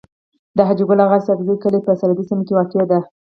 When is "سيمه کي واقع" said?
2.29-2.83